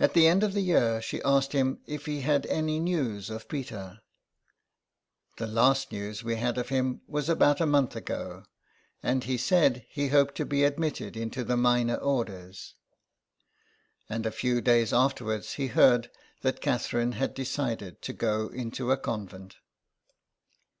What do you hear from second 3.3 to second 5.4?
of Peter. ^'